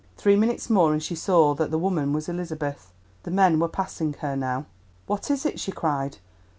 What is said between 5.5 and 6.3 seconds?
she cried.